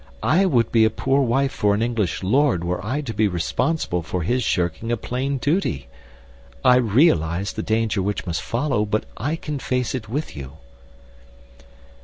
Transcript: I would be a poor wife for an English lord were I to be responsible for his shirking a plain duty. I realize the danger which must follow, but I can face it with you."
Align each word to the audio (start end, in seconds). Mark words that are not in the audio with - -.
I 0.23 0.47
would 0.47 0.71
be 0.71 0.83
a 0.83 0.89
poor 0.89 1.21
wife 1.21 1.51
for 1.51 1.75
an 1.75 1.83
English 1.83 2.23
lord 2.23 2.63
were 2.63 2.83
I 2.83 3.01
to 3.01 3.13
be 3.13 3.27
responsible 3.27 4.01
for 4.01 4.23
his 4.23 4.41
shirking 4.43 4.91
a 4.91 4.97
plain 4.97 5.37
duty. 5.37 5.89
I 6.65 6.77
realize 6.77 7.53
the 7.53 7.61
danger 7.61 8.01
which 8.01 8.25
must 8.25 8.41
follow, 8.41 8.83
but 8.83 9.05
I 9.17 9.35
can 9.35 9.59
face 9.59 9.93
it 9.93 10.09
with 10.09 10.35
you." 10.35 10.53